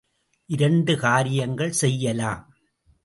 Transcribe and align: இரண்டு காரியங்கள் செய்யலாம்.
இரண்டு 0.49 0.97
காரியங்கள் 0.97 1.71
செய்யலாம். 1.71 2.41